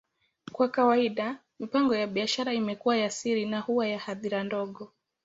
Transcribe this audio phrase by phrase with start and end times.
[0.51, 4.93] Kwa kawaida, mipango ya biashara imekuwa ya siri na huwa na hadhira ndogo.